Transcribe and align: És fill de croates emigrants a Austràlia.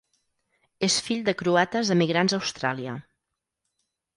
És 0.87 0.95
fill 1.09 1.21
de 1.27 1.35
croates 1.43 1.91
emigrants 1.97 2.35
a 2.35 2.41
Austràlia. 2.41 2.97